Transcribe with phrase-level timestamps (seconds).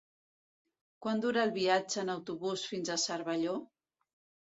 [1.07, 3.63] Quant dura el viatge en autobús fins a Cervelló?